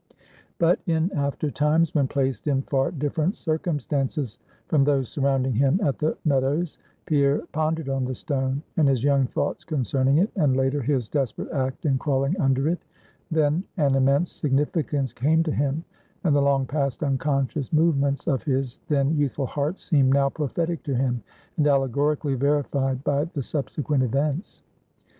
[0.57, 5.99] But in after times, when placed in far different circumstances from those surrounding him at
[5.99, 10.81] the Meadows, Pierre pondered on the stone, and his young thoughts concerning it, and, later,
[10.81, 12.79] his desperate act in crawling under it;
[13.29, 15.83] then an immense significance came to him,
[16.23, 20.95] and the long passed unconscious movements of his then youthful heart seemed now prophetic to
[20.95, 21.21] him,
[21.57, 24.63] and allegorically verified by the subsequent events.